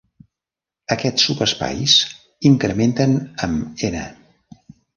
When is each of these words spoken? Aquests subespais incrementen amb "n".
Aquests 0.95 1.25
subespais 1.27 1.93
incrementen 2.51 3.17
amb 3.49 3.87
"n". 3.93 4.05